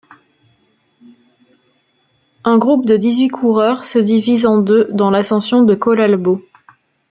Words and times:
Un 2.43 2.57
groupe 2.57 2.87
de 2.87 2.97
dix-huit 2.97 3.27
coureurs 3.29 3.85
se 3.85 3.99
divise 3.99 4.47
en 4.47 4.57
deux 4.57 4.89
dans 4.91 5.11
l'ascension 5.11 5.61
de 5.61 5.75
Collalbo. 5.75 6.41